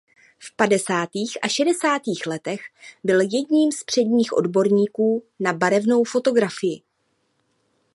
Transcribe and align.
V 0.39 0.55
padesátých 0.55 1.37
a 1.41 1.47
šedesátých 1.47 2.25
letech 2.27 2.61
byl 3.03 3.21
jedním 3.21 3.71
z 3.71 3.83
předních 3.83 4.33
odborníků 4.33 5.23
na 5.39 5.53
barevnou 5.53 6.03
fotografii. 6.03 6.81